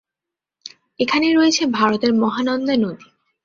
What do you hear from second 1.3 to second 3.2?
রয়েছে ভারতের মহানন্দা নদী।